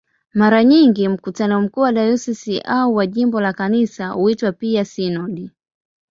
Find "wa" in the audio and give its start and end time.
1.81-1.91, 2.95-3.07